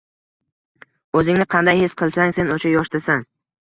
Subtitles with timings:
[1.21, 3.29] O’zingni qanday his qilsang sen o’sha yoshdasan.